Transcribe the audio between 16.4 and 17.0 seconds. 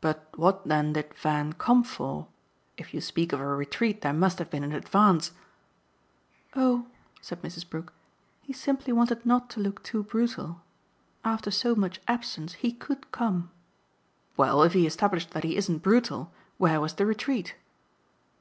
where was